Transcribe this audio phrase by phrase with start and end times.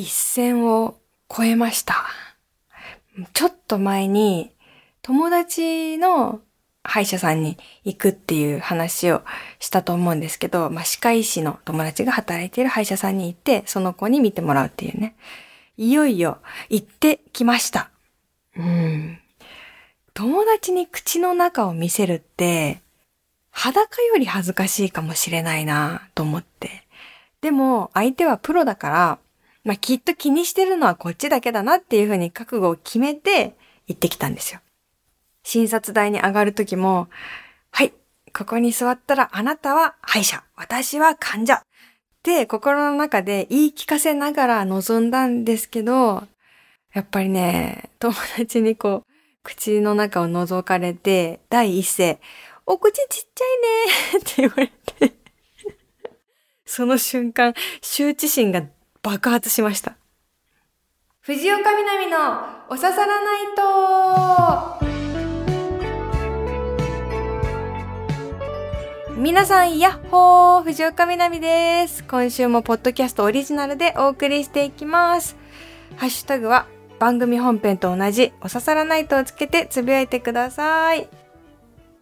[0.00, 0.98] 一線を
[1.30, 2.06] 越えました。
[3.34, 4.50] ちょっと前に
[5.02, 6.40] 友達の
[6.82, 9.22] 歯医者さんに行くっていう話を
[9.58, 15.14] したと思うんですけど、まあ、歯科医師の友達が働いている歯医者さんに行って、その子に見てもらうっていうね。
[15.76, 16.38] いよいよ
[16.70, 17.90] 行ってきました。
[18.56, 19.18] うん。
[20.14, 22.80] 友達に口の中を見せるって、
[23.50, 26.86] 裸より恥ずかしいかもしれないなと思って。
[27.42, 29.18] でも、相手はプロだから、
[29.64, 33.56] まあ、きっと気にしてるのはこっちだけだなっていうふうに覚悟を決めて
[33.86, 34.60] 行ってきたんですよ。
[35.42, 37.08] 診察台に上がるときも、
[37.70, 37.92] はい、
[38.34, 41.60] ここに座ったらあなたは歯医者、私は患者っ
[42.22, 46.26] て心の中で言い聞かせながら臨んだんですけど、
[46.92, 49.10] やっぱりね、友達にこう、
[49.42, 52.20] 口の中を覗かれて、第一声、
[52.66, 55.14] お口ちっちゃいねって言われて
[56.64, 58.62] その瞬間、羞恥心が
[59.02, 59.96] 爆発しました。
[61.20, 62.18] 藤岡みなみの
[62.68, 64.80] おささらないと
[69.16, 72.04] 皆さん、やっほー藤岡みなみです。
[72.04, 75.36] 今週もポッドキャストオリジナルでお送りしていきます。
[75.96, 76.66] ハッシュタグは
[76.98, 81.08] 番組本編と同じおささらないとをつけてつぶやいてください。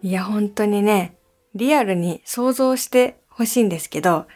[0.02, 1.16] いや、本当にね、
[1.56, 4.26] リアルに想像してほしいんですけど、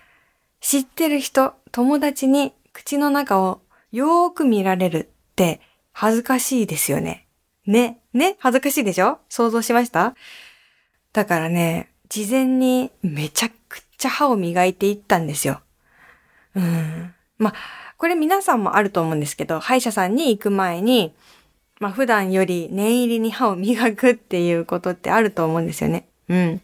[0.63, 3.61] 知ってる人、友達に口の中を
[3.91, 5.61] よーく見られるって
[5.93, 7.27] 恥ずかしいですよね。
[7.67, 9.19] ね、ね、恥ずかしいでしょ？
[9.29, 10.15] 想像しました？
[11.13, 15.61] だからね、事前にめちゃくちゃ歯を磨いていったんですよ。
[16.55, 17.13] うん。
[17.39, 17.55] まあ、
[17.99, 21.13] これ皆さんもあると思うんですけど、歯医者さんに行く前に、
[21.81, 26.07] まあ普段より念入りに歯を磨くっていうことってあると思うんですよね。
[26.29, 26.63] うん。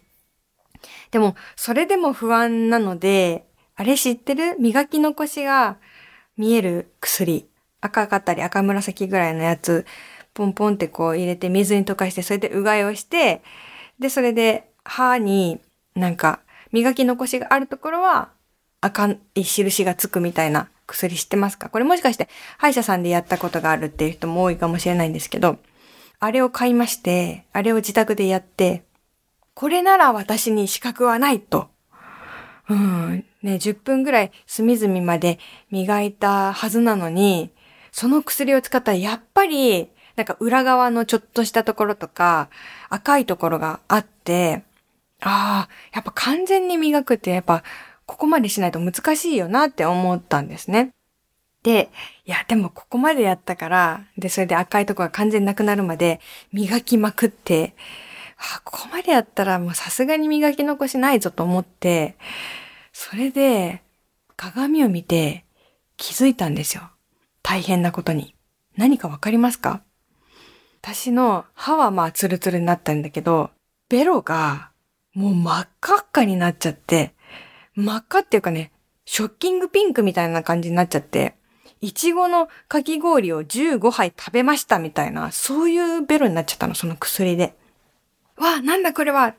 [1.10, 3.47] でも、それでも不安なので、
[3.80, 4.56] あれ知ってる？
[4.58, 5.76] 磨き残しが
[6.36, 7.48] 見える薬。
[7.80, 9.86] 赤かったり赤紫ぐらいのやつ、
[10.34, 13.40] ポンポンってこう入れて水に溶かして、それでうがいをして、
[14.00, 15.60] で、それで歯に
[15.94, 16.40] なんか
[16.72, 18.30] 磨き残しがあるところは
[18.80, 21.68] 赤い印がつくみたいな薬知ってますか？
[21.68, 25.58] これもしかして歯医者さんでやったことがあるっていう人も多いかもしれないんですけど、
[26.18, 28.82] あれを買いまして、あれを自宅でやって、
[29.54, 31.68] これなら私に資格はないと
[32.68, 33.24] うん。
[33.42, 35.38] ね、10分ぐらい隅々まで
[35.70, 37.50] 磨いたはずなのに、
[37.92, 42.50] その薬を使ったらやっぱり、なんか裏側のちょっとしたところとか、
[42.90, 44.64] 赤いところがあって、
[45.20, 47.62] ああ、やっぱ完全に磨くってやっぱ
[48.06, 50.90] ここまでしないと難しいよなって思ったんですね。
[51.62, 51.90] で、
[52.24, 56.20] いや、でもここまでやったから、で、それで赤いところが完全なくなるまで
[56.52, 57.74] 磨きまくって、
[58.38, 62.16] あ、ここまでやったらもうさすがに磨き残しないぞと思って、
[62.92, 63.82] それで
[64.36, 65.44] 鏡を見て
[65.96, 66.90] 気づいたんですよ。
[67.42, 68.34] 大変なことに。
[68.76, 69.82] 何かわかりますか？
[70.80, 73.50] 私の歯はまあツルツルになったんだけど、
[73.88, 74.70] ベロが
[75.14, 77.14] もう真っ赤っかになっちゃって、
[77.74, 78.70] 真っ赤っていうかね、
[79.04, 81.34] ショッキングピンクみたいな感じになっちゃって、
[81.80, 87.56] いちごのかき氷を15杯食べましたみたいな、そういうベロになっちゃったの、その薬で。
[88.38, 89.34] わなんだこれは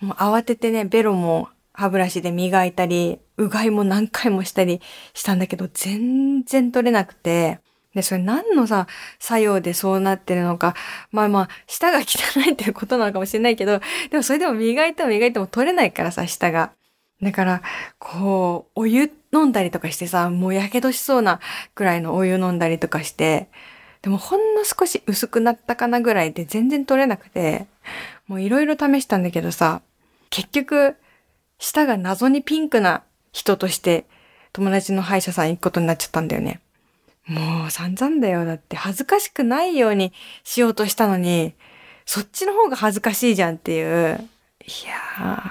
[0.00, 4.80] もう慌ててね、ベロも歯ブラシで磨いたり、うがいも何回もしたり
[5.14, 7.60] したんだけど、全然取れなくて、
[7.94, 8.86] で、それ何のさ、
[9.18, 10.74] 作用でそうなってるのか。
[11.10, 13.80] まあまあ、舌が汚いっていうことなのかもしれないけど、
[14.10, 16.72] でもそれでも磨いても磨いても取れないからさ、舌が。
[17.20, 17.62] だから、
[17.98, 21.40] こう、お湯飲んだりとかしてさ、もうやけどしそうな
[21.74, 23.48] くらいのお湯飲んだりとかして、
[24.02, 27.66] でもほんの少し薄くなったかなぐらいで全然取れなくて、
[28.30, 29.82] もういろいろ試したんだけどさ、
[30.30, 30.94] 結局、
[31.58, 33.02] 舌が謎にピンクな
[33.32, 34.06] 人として
[34.52, 36.60] 友達の歯医者さん行くことになっちゃったんだよね。
[37.26, 38.44] もう散々だよ。
[38.44, 40.12] だって恥ずかしくないように
[40.44, 41.54] しようとしたのに、
[42.06, 44.28] そっちの方が恥ずかしいじゃんっていう。
[44.64, 45.50] いやー。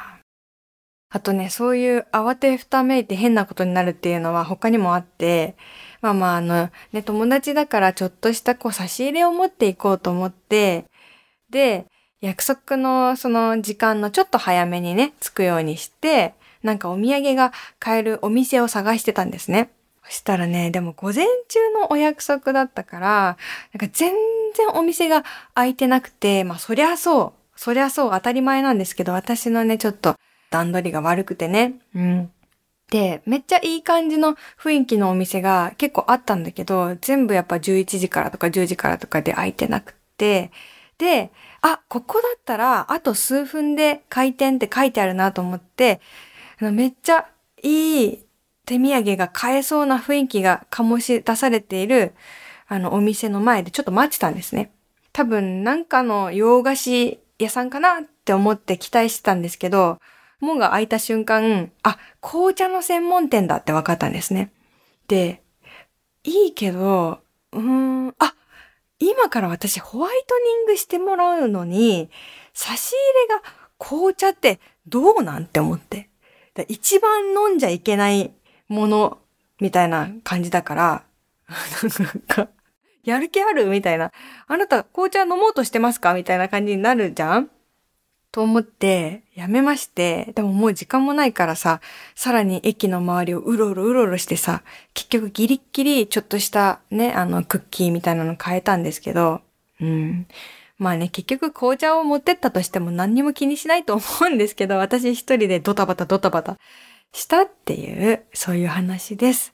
[1.09, 5.57] あとね、そういう慌てふためいて変なことになるっていうのは他にもあって、
[6.00, 10.85] まあまああの、ね、友達だからちょっとしたこう差し入れを持っていこうと思って、
[11.49, 11.85] で、
[12.22, 16.34] 約束のその時間のちょっと早めにね、着くようにして、
[16.64, 19.72] なんかお土産が買えるお店を探してたんですね。
[20.04, 23.38] そしたらね、でも午前中のお約束だったから、
[23.74, 24.14] なんか全
[24.56, 25.24] 然お店が
[25.54, 30.16] 開いてなくて、まあそりゃそう、そりゃそう当たり前なんですけど、私のね、ちょっと
[30.50, 31.76] 段取りが悪くてね。
[31.96, 32.32] うん。
[32.90, 40.52] で、めっちゃいい感じの雰囲気のお店が結構あったんだけど、全部やっぱ11時からとか10時からとかで開いてなくて、
[40.98, 46.02] で、あ、ここだったら、あと数分で開店って書いてあるなと思って、
[46.59, 47.28] めっちゃ
[47.64, 48.26] いい
[48.66, 52.14] 手土産が買えそうな雰囲気が醸し出されている、
[52.67, 54.72] あの、お店の前でちょっと待ってたんですね。
[55.11, 59.97] 多分、なんかの洋菓子屋さんかなって思って期待してたんですけど、
[60.40, 64.52] 門が開いた瞬間、あ、紅茶の専門店だって分かったんですね。
[65.08, 65.41] で、
[66.23, 67.20] いいけど、
[67.52, 68.35] うーん、あ、
[68.99, 72.09] 今から私ホワイトニングしてもらうのに、
[72.53, 72.97] 差し入
[73.29, 73.41] れが
[73.78, 76.09] 紅茶ってどうなんて思って。
[76.67, 78.34] 一番飲んじゃいけない
[78.67, 79.17] もの
[79.61, 81.03] みたいな感じだから、
[81.47, 81.55] な
[82.11, 82.49] んか、
[83.05, 83.66] やる気ある？
[83.67, 84.11] みたいな。
[84.47, 86.13] あなた紅茶飲もうとしてますか？
[86.13, 87.49] みたいな感じになるじゃん
[88.31, 91.81] と思って、やめまして、でももう時間もないからさ、
[92.16, 94.61] さらに駅の周りをうろうろうろうろしてさ、
[94.93, 99.41] 結局ギリッギリちょっとしたね、あのクッキーみたいなの変えたんですけど、
[99.81, 100.28] うん。
[100.78, 106.58] まあね、結局紅茶を持ってったとしても何にも気にしないと思うんですけど、私一人でドタバタドタバタ
[107.11, 109.53] したっていう、そういう話です。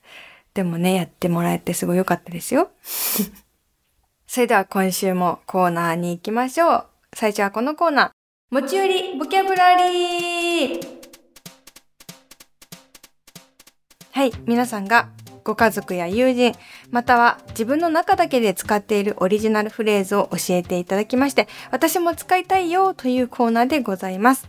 [0.54, 2.72] でもね、やってもらえてすごい良かったですよ。
[4.28, 6.86] それでは今週もコーナーに行きましょう。
[7.14, 8.25] 最初はこのコーナー。
[8.52, 10.88] 持ち寄りボキャブラリー
[14.12, 15.10] はい、皆さんが
[15.44, 16.54] ご家族や友人、
[16.92, 24.48] または自分の中だけで使っているオリジナルフレーズを教えていただきまして、私も使いたいよというコーナーでございます。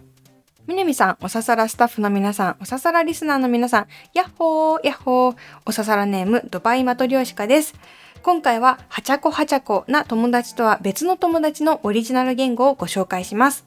[0.66, 7.74] みなみさん、おささらスタッフの皆さん、おささらリスナーの皆さん、やっほー、やっほー、おささらネーム、ドバイマトリョーシカです。
[8.22, 13.65] 今回は、はちゃこはちゃこな友達とは別の友達のオリジナル言語をご紹介します。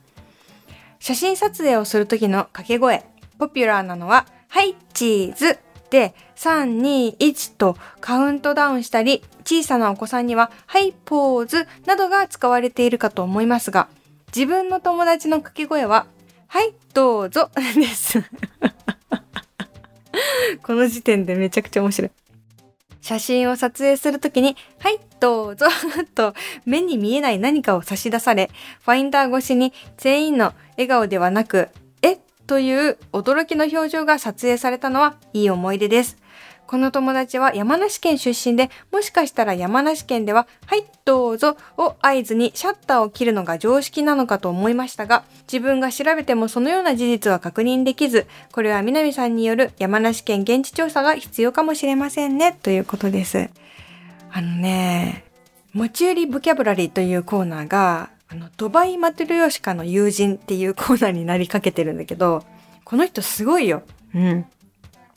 [1.00, 3.06] 写真撮影をするときの掛け声、
[3.38, 5.58] ポピュラーなのは、はい、チーズ
[5.90, 13.88] で、3、2、1とカウントダウンしたり、小さなお子さんには、はい、ポーズなどが使われているかと思いますが、
[14.36, 16.06] 自分の友達の掛け声は、
[16.48, 18.24] はい、どうぞです。
[20.64, 22.12] この時点でめちゃくちゃ面白い。
[23.02, 25.68] 写真を撮影するときに、はい、どうぞ
[26.16, 26.34] と
[26.66, 28.50] 目に見えない何かを差し出され、
[28.84, 31.70] ファインダー越しに全員の笑顔ではなく、
[32.02, 32.18] え
[32.48, 36.18] という驚きの表情が撮影されたのはいい思い出です。
[36.70, 53.50] この友達は山梨県出身で、もしかしたら山梨県では、はい、どうぞを合図にシャッターを切るのが常識なのかと思いましたが、自分が調べてもそのような事実は確認できず、これは南さんによる山梨県現地調査が必要かもしれませんね、ということです。
[54.32, 55.24] あのね、
[55.74, 62.44] 持ち寄りボキャブラリーというコーナーが、あの、ドバイマトリョーシカの友人っていうコーナーになりかけてるんだけど、
[62.84, 63.82] この人すごいよ。
[64.14, 64.46] うん。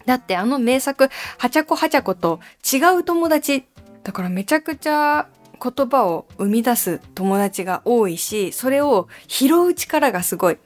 [0.07, 1.09] だってあの名作、
[1.39, 2.41] はちゃこはちゃこと
[2.73, 3.65] 違う友達。
[4.05, 5.29] だからめちゃくちゃ
[5.63, 10.59] 言葉を生み出す友達が多いし、それを拾う力がすごい。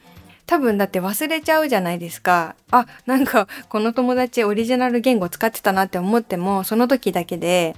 [0.47, 2.55] 多分だって忘れちゃうじゃないですか。
[2.71, 7.77] あ、なんかこの友達オリジナル言語使ってたなって思っても、その時だけで、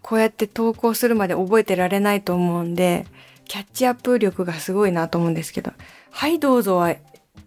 [0.00, 3.04] こうやって投稿するまで覚えてられないと思うんで、
[3.44, 5.72] キャッチアップ力がすごいなと思うんですけど。
[6.10, 7.00] はい、どうぞはい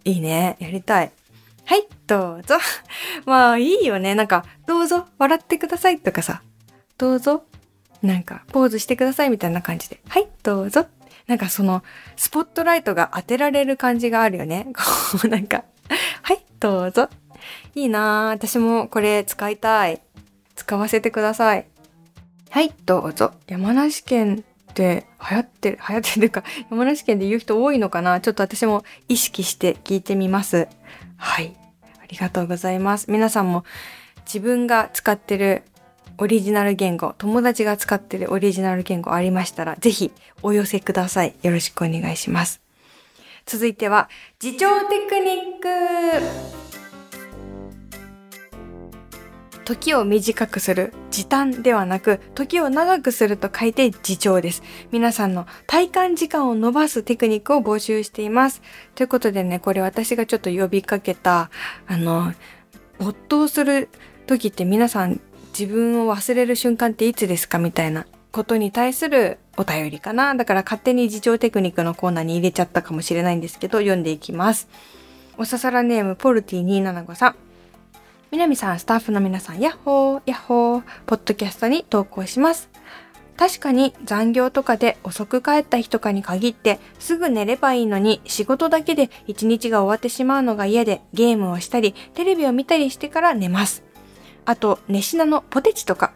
[0.04, 0.56] いね。
[0.60, 1.12] やりたい。
[1.64, 2.58] はい、どうぞ。
[3.24, 4.14] まあ、いいよね。
[4.14, 6.42] なんか、どうぞ、笑ってくださいとかさ、
[6.98, 7.44] どうぞ、
[8.02, 10.84] なんか、ポーズしてくださいみたいな感じで、はい、どうぞ。
[11.26, 11.82] なんかその、
[12.16, 14.66] スポットライトが当てられる感じがあるよね。
[14.76, 14.82] こ
[15.24, 15.64] う、なんか、
[16.20, 17.08] はい、どうぞ。
[17.74, 18.34] いいなぁ。
[18.34, 20.02] 私もこれ使いたい。
[20.54, 21.66] 使わせてください。
[22.50, 23.32] はい、どうぞ。
[23.46, 30.68] 山梨県って流行ってる、流行ってるか、 山梨県で言う人多いのかなちょっと私も意識して聞いてみます。
[31.16, 31.56] はい。
[32.12, 33.10] ありがとうございます。
[33.10, 33.64] 皆さんも
[34.26, 35.62] 自分が使ってる
[36.18, 41.34] オリジナル言語、友達が使ってるオリジナル言語ありましたら、ぜひお寄せください。
[41.42, 42.60] よろしくお願いします。
[43.46, 44.10] 続いては、
[44.42, 46.61] 自重テクニック
[49.64, 54.62] 時を短くする時短ではなく、時を長くすると書いて自重です。
[54.90, 58.62] 皆さんの体感時間を伸ばすテクニックを募集しています。
[58.94, 61.50] ということでね、これ私がちょっと呼びかけた、
[61.86, 62.32] あの、
[62.98, 63.88] 没頭する
[64.26, 65.20] 時って皆さん
[65.58, 70.34] 自分を忘れる瞬間っていつですかみたいなことに対するお便りかな。
[70.34, 74.68] だから勝手に自重テクニックのコーナーに入れちゃったかもしれないんですけど、読んでいきます。
[75.38, 77.51] おささらネームポルティ275さん。
[78.32, 82.70] 南さん、スタッフの皆さん、ヤッホー、ヤッホー、ポッドキャストに投稿します。
[83.36, 93.84] 確かに残業とかで遅く帰った日とかに限ってすぐ寝ればいいのに仕事だけで一日が終わってしまうのが嫌でゲームをしたりテレビを見たりしてから寝ます。
[94.46, 96.14] あと、寝品のポテチとか。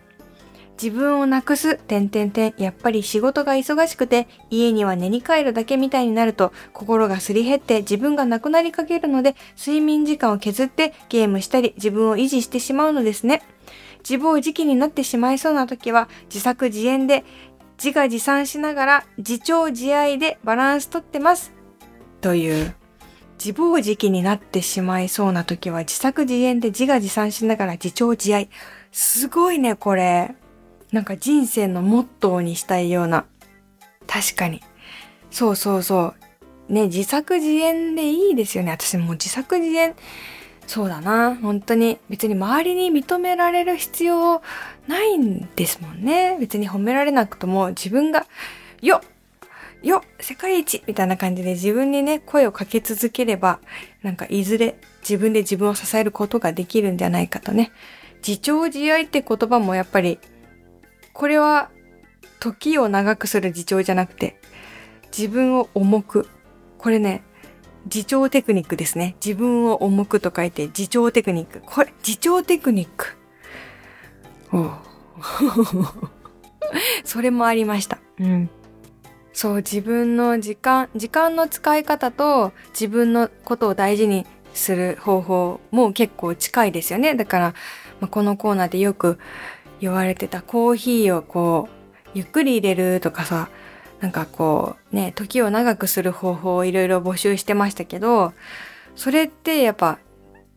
[0.81, 13.43] 自分をなくす、点点点、やっぱり仕事が忙しくて、家には寝に帰るだけみたいになると、心がすり減って自分がなくなりかけるので、睡眠時間を削ってゲームしたり、自分を維持してしまうのですね。
[14.01, 17.25] 自暴自棄になってしまいそうな時は、自作自演で、
[17.83, 21.53] 自画自賛しながら、自重自愛でバランスとってます。
[22.21, 22.75] という。
[23.39, 28.51] 自暴自棄になってしまいそうな時は、自作自演で自画自賛しながら自重自愛。
[28.93, 30.35] すごいね、これ。
[30.97, 33.27] なんか人生のモットーにしたいような。
[34.07, 34.63] 確かに。
[35.31, 36.15] そうそうそ
[36.71, 36.73] う。
[36.73, 38.71] ね、自作自演でいいですよね。
[38.71, 39.95] 私もう自作自演、
[40.67, 41.37] そうだな。
[41.37, 44.41] 本当に別に周りに認められる必要
[44.89, 46.39] ないんですもんね。
[46.41, 48.25] 別に褒められなくとも自分が、
[48.81, 49.03] よ
[49.83, 53.61] よ世界一みたいな感じで自分にね、声をかけ続ければ、
[54.03, 57.71] なんかいずれ自分で自分を支えることができるんじゃないかとね。
[58.27, 60.19] 自重自愛って言葉もやっぱり
[61.17, 61.71] これは
[62.41, 64.39] 時を長くする自重じゃなくて、
[65.17, 66.29] 自分を重く。
[66.77, 67.23] これね、
[67.87, 69.17] 自重テクニックですね。
[69.25, 71.63] 自分を重くと書いて自重テクニック。
[71.65, 73.17] これ、自重テクニック。
[74.53, 74.71] お
[77.03, 77.99] それもありました。
[78.21, 78.51] うん。
[79.33, 87.15] そう、自分の時間、時間の使い方と自分のことを大事にする方法も結構近いですよね。
[87.15, 87.55] だから、
[88.01, 89.19] まあ、このコーナーでよく
[89.81, 93.49] 言われてたコーヒーをこう、ゆっくり入れるとかさ、
[94.01, 98.33] なんかこう、ね、時を長くする方法をいろいろ募集してましたけど、
[98.95, 99.99] それってやっぱ、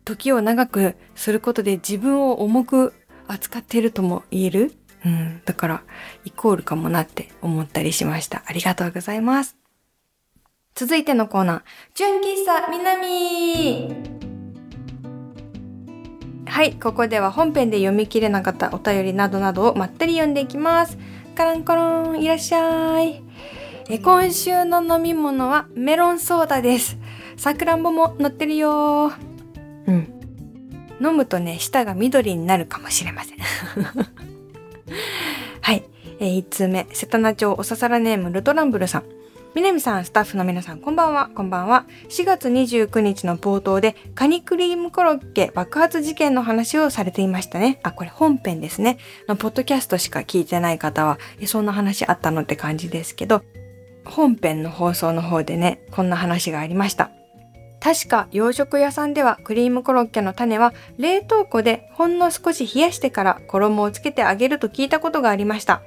[0.05, 2.93] 時を長くすることで自分を重く
[3.27, 4.73] 扱ってるとも言える？
[5.05, 5.41] うん。
[5.45, 5.83] だから、
[6.25, 8.43] イコールかもなって思ったりしました。
[8.45, 9.55] ありがとうございます。
[10.75, 11.61] 続いてのコーナー、
[11.93, 14.18] 純喫茶南
[16.49, 20.97] はい、ここでは本編で読み切れなかったお便りなどなどをまったり読んでいきます。
[21.35, 23.23] カランコロン、いらっしゃい。
[23.87, 26.97] え今週の飲み物はメロンソーダです。
[27.37, 29.11] さくらんぼも乗ってるよ
[29.87, 30.13] うん。
[31.01, 33.37] 飲むとね、舌が緑になるかもしれません。
[35.61, 35.83] はい。
[36.19, 39.03] えー、1通目、瀬戸内町おささらネームルトランブルさん。
[39.55, 41.85] みなみさん、スタッフの皆さん、こんばんは、こんばんは。
[42.09, 47.79] 4月29日の冒頭で、カニクリームコロッケ爆発事件の話をされていましたね。
[47.81, 48.99] あ、これ本編ですね。
[49.27, 53.41] のポッドキャストしか聞いてない方は、そんな話あったのって感じですけど、
[54.05, 57.09] 本編の放送の方でね、こんな話がありました。
[57.81, 65.81] 確か洋食屋さんではクリームコロッケの種は冷凍庫でほんの少し冷やしてから衣をつけてあげると聞いたことがありました。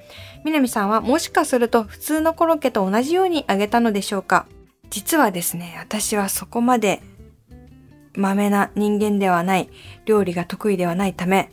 [0.44, 4.46] 南さんはもしかすると普通のコロッケと同じように揚げたのでしょうか？
[4.88, 7.02] 実はですね、私はそこまで
[8.14, 9.68] 豆な人間ではない、
[10.04, 11.50] 料理が得意ではないため、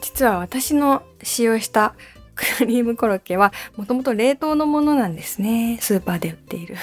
[0.00, 1.94] 実は私の使用した
[2.34, 5.78] クリームコロッケはもともと冷凍のものなんですね。
[5.80, 6.76] スーパーで売っている。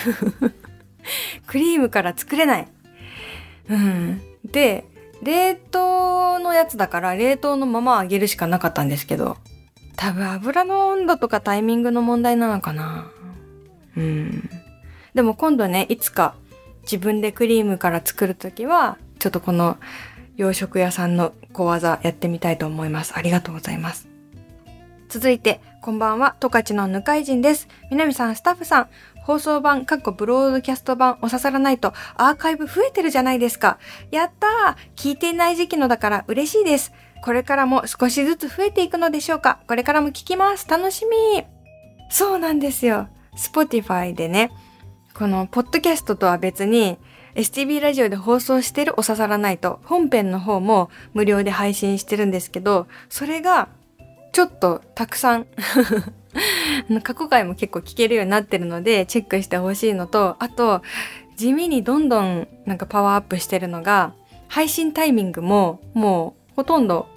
[1.47, 2.67] クリームから作れない。
[3.71, 4.21] うん。
[4.43, 4.85] で、
[5.23, 9.37] 冷凍のやつだから冷凍のまま揚げるしかなかったんですけど、
[9.95, 13.09] 多分油の温度とかタイミングの問題なのかな。
[13.95, 14.49] うん。
[15.13, 16.35] でも今度ね、いつか
[16.83, 19.77] 自分でクリームから作るときは、ちょっとこの
[20.35, 23.13] 洋食屋さんの小技やってみたいと思います。
[23.15, 24.09] ありがとうございます。
[25.07, 27.67] 続いて、こんばんは、十勝のぬかい人です。
[27.91, 28.87] 南さん、スタッフさん、
[29.23, 33.77] 放送版、かっこブロードキャスト版お刺さらないとアーカイブ増えてるじゃないですか。
[34.09, 36.91] やったー聞いていない時期のだから嬉しいです。
[37.23, 40.67] これからも少しずつ増えていくのでしょうかこれからも聞きます。
[40.67, 41.43] 楽しみ
[42.09, 43.09] そうなんですよ。
[43.37, 44.51] Spotify でね、
[45.13, 46.97] このポッドキャストとは別に
[47.35, 53.69] STB ラジオで放送してるお刺さらないと本編の方も無料で配信してるんですけど、それが
[54.33, 55.47] ちょっとたくさん
[57.03, 60.81] 過去回も結構聞けるようになってるのでチェックしてほしいのと、あと
[61.37, 64.13] 地味にどんどんなんかパワーアップしてるのが
[64.47, 67.07] 配信タイミングももうほとんど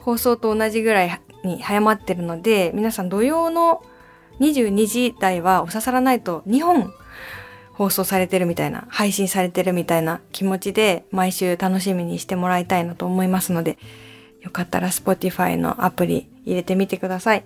[0.00, 3.82] 放送と同じぐらいに早まってるので、皆さん土曜の
[4.40, 6.92] 22時台はお刺さらないと2本
[7.72, 13.78] 放送されてるみたいな、配信されてるみたいな気持ちで毎週楽しみにしてもらいたいなと思いますので、
[14.40, 17.44] よかったら Spotify のアプリ入れてみてください。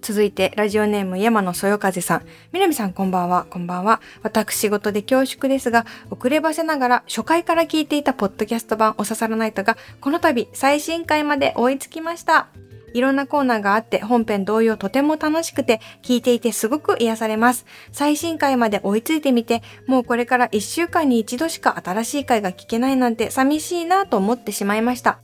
[0.00, 2.26] 続いて、ラジオネーム山野そよ風さん。
[2.52, 4.00] みなみさんこんばんは、こんばんは。
[4.22, 12.48] 私事で恐縮ですが、遅ればせながら初回から聞いていたポッドキャスト版お刺さらないとが、この度最新回まで追いつきました。
[12.94, 17.66] いろんなコーナーがあって本編同様とても楽しくて聞いていてすごく癒されます。
[17.92, 25.20] 最新回まで追いついてみてもうこれから1週間に1度しか新しい回が聞けないなんて寂しいなと思ってしまいました。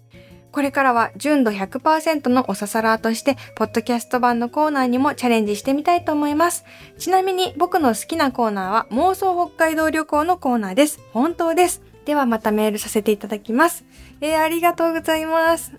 [0.54, 6.64] これからは純度100%のおささらとして、ポッドキャスト版のコーナーにもチャレンジしてみたいと思います。
[6.96, 11.00] ちなみに僕の好きなコーナーは妄想北海道旅行のコーナーです。
[11.12, 11.82] 本当です。
[12.04, 13.84] ではまたメールさせていただきます。
[14.20, 15.72] えー、ありがとうございます。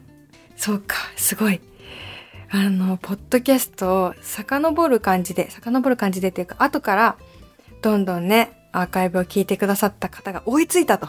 [0.57, 1.61] そうか、すごい。
[2.49, 7.15] あの、ポッドキャストを遡る感じで、遡る感じでっていうか、後から、
[7.81, 11.07] どんどんね、アーカイブを聞いてくださった方が追いついたと。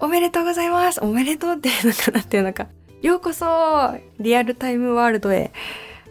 [0.00, 2.66] おめでとうございますおめでとうっていうのかなっていうのか。
[3.02, 3.46] ようこそ
[4.18, 5.52] リアルタイムワールドへ。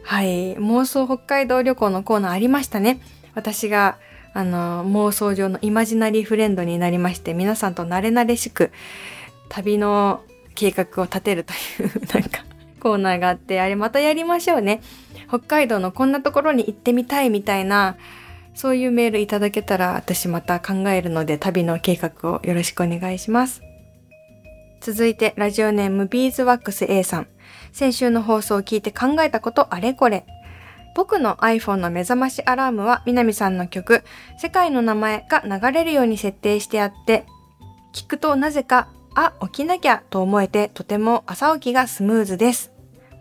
[0.04, 0.56] はい。
[0.58, 3.00] 妄想北海道旅行のコーナーありましたね。
[3.36, 3.98] 私が、
[4.34, 8.72] あの、妄想上のイマジナリーフレンドになりまして、皆さんと慣れ慣れしく
[9.50, 10.22] 旅の
[10.56, 12.44] 計画を立てるというなんか、
[12.80, 14.82] コーナーがあって、あれまたやりましょうね。
[15.28, 17.98] 北海道のこんなところに行ってみたいみたいな、
[18.56, 23.69] そういうメールいただけたら私また考えるので旅の計画をよろしくお願いします。
[24.82, 27.28] 続いて、ラジオネームビーズワックス A さん。
[27.72, 30.26] 先週の放送を聞いて考えたことあれこれ。
[30.96, 34.04] 僕の iPhone の目覚ましアラームは南さんの曲、
[34.38, 37.26] 世界の名前が流れるように設定してあって、
[37.94, 42.72] 聞くとなぜか、あ、起きなきゃと思えてとても朝起きがスムーズです。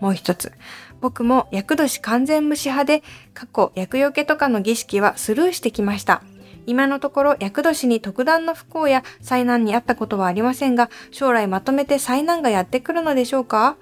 [0.01, 0.53] もう一つ。
[1.01, 3.03] 僕も厄年完全無視派で、
[3.35, 6.23] 過去厄除けとかの儀式はスルーしてきました。
[6.69, 13.79] 今のところ厄年に特段の不幸や災難にあったことはありませんが、将来まとめて災難がやってくるのでしょうか？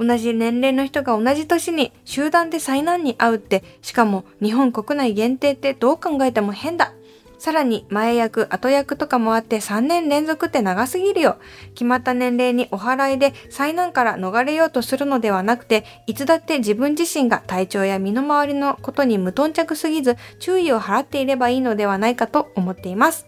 [0.00, 6.92] 同じ年齢の人が同じ年に集団で災難に遭うって、しかも日本国内限定ってどう考えても変だ。
[7.38, 11.36] さらに前役、後役とかもあって3年連続って長すぎるよ。
[11.74, 23.26] 決まった年齢にお払いで災難から逃れようとするのではなくて、いつだって自分自身が体調や身の回りのことに無頓着すぎず注意を払っていればいいのではないかと思っています。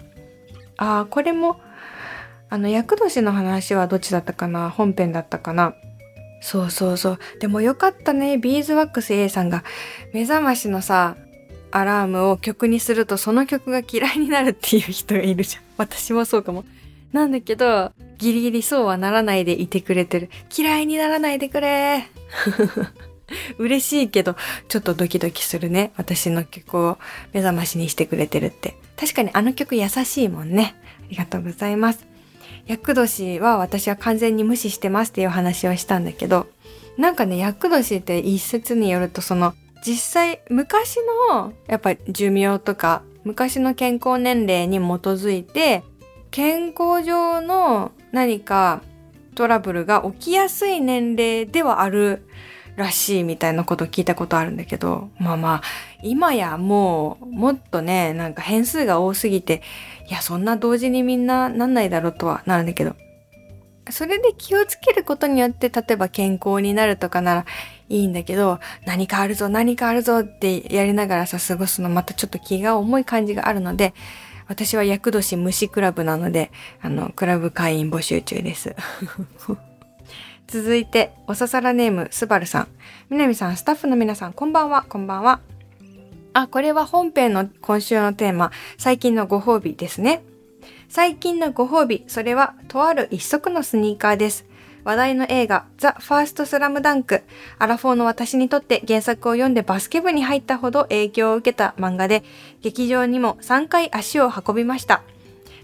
[0.79, 1.61] ああ、これも、
[2.51, 4.71] あの、役年の話はどっちだったかな？
[4.71, 5.75] 本編だったかな？
[6.41, 7.19] そうそうそう。
[7.41, 8.39] でもよかったね。
[8.39, 9.65] ビーズワックス A さんが
[10.15, 11.17] 目覚ましのさ、
[11.71, 15.63] アラームを曲にするとその曲が嫌いになるっていう人がいるじゃん。
[15.77, 16.65] 私もそうかも。
[17.13, 20.31] なんだけど、ギリギリそうはならないでいてくれてる。
[20.57, 22.09] 嫌いにならないでくれ
[23.59, 24.37] 嬉しいけど、
[24.69, 25.93] ちょっとドキドキするね。
[25.97, 26.99] 私の曲を
[27.33, 28.75] 目覚ましにしてくれてるって。
[28.97, 30.75] 確かにあの曲優しいもんね。
[31.01, 32.07] ありがとうございます。
[32.67, 36.47] 厄年は私は完全に無視してますっていう話をしたんだけど、
[36.99, 40.97] なんかね、厄年って一説によるとその実際昔
[41.31, 45.83] のやっぱ寿命とか昔の健康年齢に基づいて
[46.31, 48.83] 健康上の何か
[49.35, 52.27] トラブルが起きやすい年齢ではある
[52.79, 55.63] らしいみたいなこと聞いたことあるんだけど、まあまあ、
[56.03, 59.63] 今やもう、もっとね、なんか変数が多すぎて、
[60.09, 62.95] いや、そんな同時にみんななんないだろうとはなるんだけど、
[63.91, 67.47] それで気をつけることによって、例えば健康になるとかなら
[67.89, 73.95] いいんだけど、何かあるぞ、何かあるぞってやりながらさ、過ごすのまたちょっと気が重い感じがあるので、
[74.47, 78.75] 私は厄年虫クラブなので、あの、クラブ会員募集中です。
[80.49, 82.69] 続いて、おささらネーム、すばるさん。
[83.11, 85.41] みなみさん、スタッフの皆さん、こんばんは、こんばんは。
[86.33, 90.23] あ、これは本編の今週のテーマ、最近のご褒美ですね。
[90.89, 94.47] 最近のご褒美、それはとある一足のスニーカーです。
[94.89, 97.21] 話題の映画、ザ・ファーストスラムダンク。
[97.59, 102.25] アラフォーの私にとって原作を読んでバスケ部に入ったほど影響を受けた漫画で、
[102.63, 105.03] 劇場にも3回足を運びました。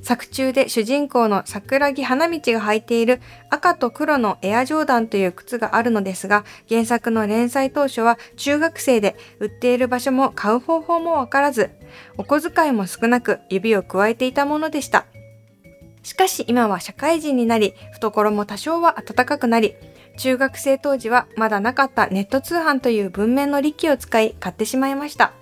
[0.02, 11.70] 作中で主人公の桜木花道が履いている赤と黒のエアジョーダンという靴があるのですが、原作の連載当初は中学生で売っている場所も買う方法もわからず、
[12.18, 15.06] お小遣いも少なく指を加えていたものでした。
[16.04, 19.74] しかし今は社会人になり、懐も多少は暖かくなり、
[20.16, 25.32] 中学生当時はまだなかったネット通販という文面の利器を使い買ってしまいました。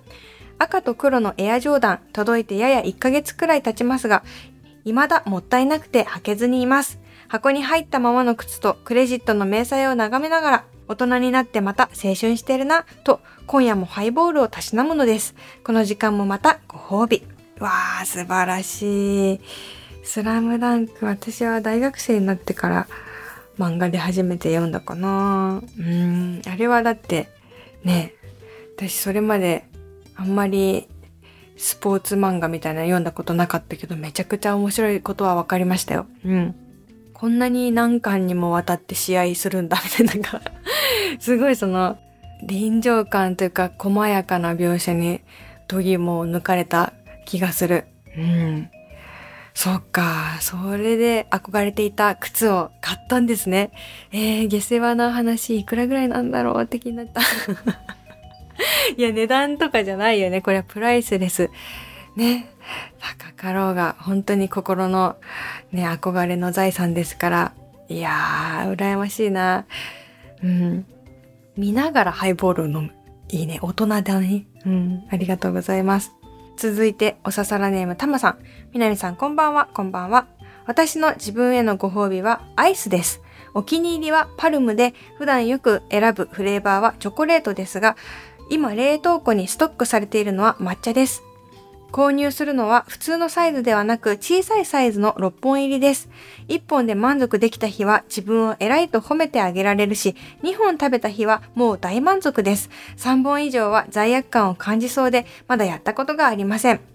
[0.57, 4.23] 赤と黒のエアジョーダン届いてやや1ヶ月くらい経ちますが、
[4.85, 6.99] 未だもったいなくて履けずにいます。
[7.27, 15.35] 箱に入ったままの靴とクレジットの明細を眺めながら、大人になってまた青春してるな、と今夜もハイボールをたしなむのです。
[15.65, 17.23] この時間もまたご褒美。
[17.59, 19.39] わー、素晴らしい。
[20.03, 22.87] スラムダンク、私は大学生になってから
[23.57, 25.61] 漫画で初めて読んだかな。
[25.77, 27.29] うん、あれはだって、
[27.83, 28.13] ね、
[28.77, 29.65] 私それまで
[30.15, 30.87] あんまり
[31.57, 36.05] スポーツ漫画みたいな読んだことなかったけど、めちゃくちゃ面白いことは分かりましたよ。
[36.25, 36.55] うん。
[37.13, 40.41] こんなに何巻にもわたって試合するんだ、みたいな、なんか
[41.19, 41.97] すごいその、
[42.45, 45.21] 臨場感というか、細やかな描写に、
[45.67, 46.91] 度肝を抜かれた
[47.25, 47.85] 気がする。
[48.17, 48.69] うん。
[49.53, 50.37] そっか。
[50.41, 53.71] それで憧れていた靴を買ったんですね。
[54.11, 57.21] えー、下世話な話いくらぐらいなんだろうって気になった。
[58.97, 60.41] いや、値段とかじゃないよね。
[60.41, 61.49] これはプライスレス。
[62.15, 62.49] ね。
[62.99, 65.17] 高かろうが、本当に心の
[65.71, 67.53] ね、憧れの財産ですから。
[67.89, 69.65] いやー、羨ましいな。
[70.41, 70.85] うん。
[71.57, 72.91] 見ながらハイボールを飲む。
[73.29, 73.59] いいね。
[73.61, 74.45] 大人だね。
[74.65, 75.03] うん。
[75.11, 76.11] ありがとうございます。
[76.57, 78.37] 続いて、おささらネームたまさん。
[78.73, 79.69] みなみさん、こんばんは。
[79.73, 80.27] こんばんは。
[80.65, 83.21] 私の自分へのご褒美はアイスです。
[83.53, 87.97] お気に入りはパルムで、普段よく選ぶフレーバーはチョコレートですが、
[88.49, 91.23] 今冷凍庫にストックされているのは抹茶です。
[91.93, 96.09] 購入するのは普通のサイズではなく小さいサイズの6本入りです。
[96.47, 102.71] 1本で満足できた日は自分を偉いと褒めてあげられるし、2本食べた日はもう大満足です。
[102.97, 106.92] 3本以上は罪悪感を感じそうで、まだやったことがありません。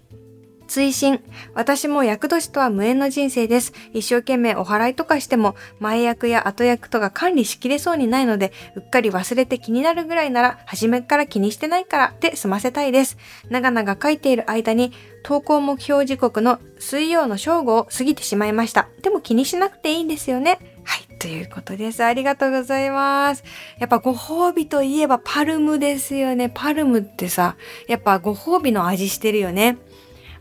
[0.69, 1.21] 追伸。
[1.55, 3.73] 私も役年とは無縁の人生です。
[3.91, 13.17] 一生懸命お払いとかしても、前役や後役とか管理しきれそうにないので、うっかり忘れて気になるぐらいなら、初めから気にしてないからで済ませたいです。
[13.49, 18.87] 長々書いている間に、投稿目標時刻の水曜の正午を過ぎてしまいました。
[19.01, 20.59] でも気にしなくていいんですよね。
[20.83, 22.03] はい、ということです。
[22.03, 23.43] ありがとうございます。
[23.79, 26.49] やっぱご褒美といえばパルムですよね。
[26.53, 29.77] パルムってさ、やっぱご褒美の味してるよね。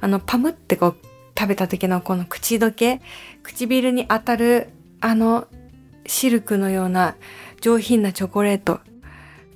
[0.01, 0.97] あの、パムってこう、
[1.39, 3.01] 食べた時のこの口どけ、
[3.43, 5.47] 唇に当たる、あの、
[6.07, 7.15] シルクのような
[7.61, 8.81] 上品なチョコレート。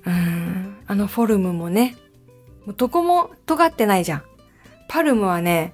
[0.05, 1.95] うん、あのフォルムもね、
[2.65, 4.23] もうどこも尖ってないじゃん。
[4.87, 5.73] パルムはね、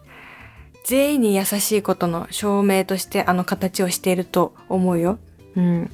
[0.86, 5.19] 全員に優しいことの証明としてあの形をしていると思うよ。
[5.55, 5.91] うん。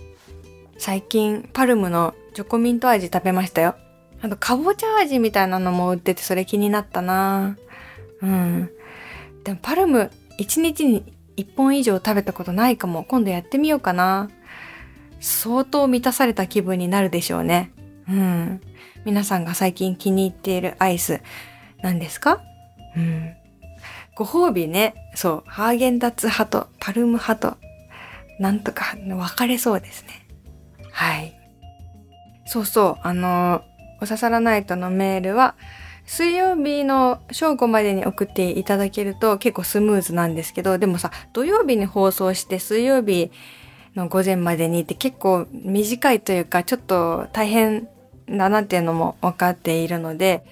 [0.78, 3.76] 最近、パルムのチョコミント味食べましたよ。
[4.22, 7.58] あと、かぼちゃ味みたいなのも売っててそれ気になったな
[8.22, 8.70] うん。
[9.44, 13.04] でもパルム1日に1本以上食べたことないかも。
[13.04, 14.30] 今度やってみようかな。
[15.20, 17.72] 相当満たされた気分になるでしょうね。
[18.08, 18.62] うん。
[19.06, 21.22] 皆さんが最近気に入っているアイス
[21.82, 22.42] 何ですか？
[22.96, 23.34] うん。
[24.16, 24.96] ご褒美ね。
[25.16, 25.50] そう。
[25.50, 27.58] ハーゲンダッツ派とパルム派と
[28.40, 30.26] なんとか分かれそうですね。
[30.92, 31.38] はい。
[32.46, 33.08] そうそう。
[33.08, 33.64] あの、
[34.02, 35.56] おささらナイトのメールは、
[36.06, 43.32] 水曜日の正午までに送っていただけると結構スムーズなんですけど、でもさ、土曜日に放送して水曜日
[43.96, 47.88] の午前までにって結構短いというか、ちょっと大変
[48.30, 50.46] だなっていうのも分かっているので、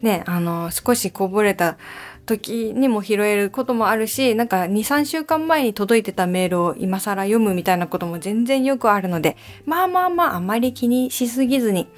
[0.00, 1.76] ね、あの、少しこぼれた
[2.24, 11.88] 時にも拾えることもあるし、なんか2、3週間前に届いてたメールを今更読むみたいなことも全然よくあるので、まあまあまああまり気にしすぎずに、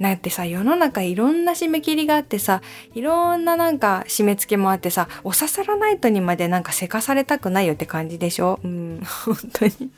[0.00, 2.62] なんてさ、世の中いろんな締め切りがあってさ、
[2.94, 8.58] いろんななんか締め付けもあってさ、おささらナイトにまでなんかせかされたくないよって感じでしょ？
[8.64, 9.90] うん、本当に。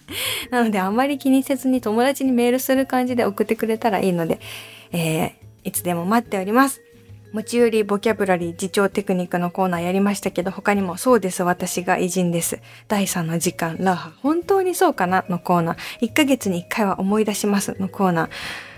[0.51, 4.41] なのであんまり気にせずに友達にメールする感じで送ってくれたらいいので、
[4.91, 6.83] えー、いつでも待っております。
[7.33, 12.61] 持ち寄りボキャブラリー自重テクニックのコーナーやりましたけど、他にもそうです私が偉人です。
[12.89, 15.25] 第3の時間、ラハ、本当にそうかな？
[15.29, 16.09] のコーナー。
[16.09, 18.29] 1ヶ月に1回は思い出しますのコーナー。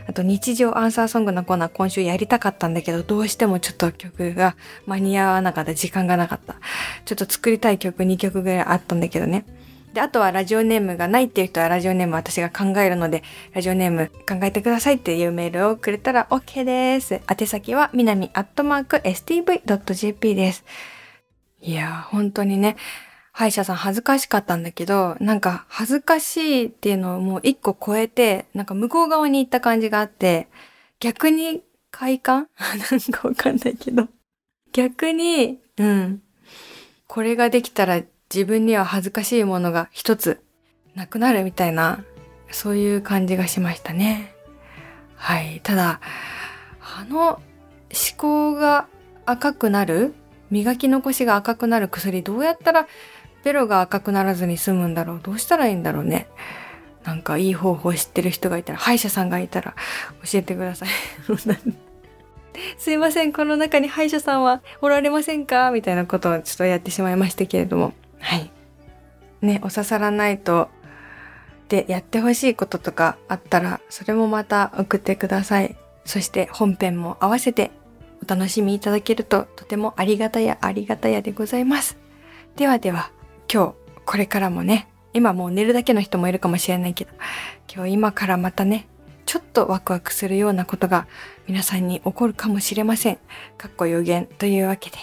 [0.06, 6.56] あと日常アンサーソングのコーナー今週やりたかったんだけど、どうしてもちょっと曲が間に合わなかった、時間がなかった。
[7.04, 9.44] ちょっと作りたい曲2曲ぐらいあったんだけどね。
[9.94, 17.20] で、あとはラジオネームがないっていう人はラジオネーム私が考えるので、ラジオネーム考えてくださいっていうメールをくれたら OK です。
[17.30, 20.64] 宛先はみなみアットマーク stv.jp です。
[21.60, 22.76] いやー、本当にね、
[23.36, 30.46] 歯医者さん恥ずかしかったんだけど、なんか恥ずかしいっていうのをもう一個超えて、なんか向こう側に行った感じがあって、
[31.00, 32.46] 逆に快感？
[32.90, 34.06] なんかわかんないけど。
[34.72, 36.22] 逆に、うん。
[37.08, 40.40] これができたら自分には恥ずかしいものが一つ
[40.94, 42.04] なくなるみたいな、
[42.52, 44.32] そういう感じがしましたね。
[45.16, 45.60] はい。
[45.64, 46.00] ただ、
[46.80, 47.40] あの思
[48.16, 48.86] 考が
[49.26, 50.14] 赤くなる
[50.52, 52.86] 磨き残しが赤くなる薬どうやったら
[53.44, 56.26] ベロが赤くならずに済むんだろうどうしたらいいんだろうね。
[57.04, 59.74] なんかいい方法知ってる人がいたら、歯医者さんがいたら
[60.24, 60.88] 教えてください。
[62.78, 65.70] すいません、この中に歯医者さんはおられませんか？
[65.70, 67.92] みたいなことをちょっとやってしまいましたけれども。
[68.20, 68.50] はい。
[69.42, 70.70] ね、お刺さらないと、
[71.68, 75.76] でやってほしいこととかあったら、それもまた送ってください。
[76.06, 77.70] そして本編も合わせて
[78.22, 81.98] お楽しみいただけるととてもありがたやありがたやでございます。
[82.56, 83.10] ではでは、
[83.54, 87.12] 今日、これからもね、今もう寝るだけの人もいるかもしれないけど、
[87.72, 88.88] 今日今からまたね、
[89.26, 91.06] ちょっとワクワクするようなことが
[91.46, 93.18] 皆さんに起こるかもしれません。
[93.56, 94.96] かっこ予言というわけで、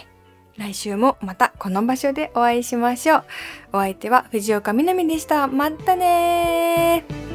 [0.58, 3.24] 来週もまたこの場所でお会いしましょう。
[3.72, 5.48] お相手は藤岡みなみでした。
[5.48, 7.31] またねー。